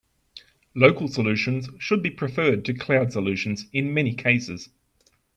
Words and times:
Local 0.73 1.07
solutions 1.07 1.69
should 1.77 2.01
be 2.01 2.09
preferred 2.09 2.65
to 2.65 2.73
cloud 2.73 3.13
solutions 3.13 3.67
in 3.71 3.93
many 3.93 4.15
cases. 4.15 4.67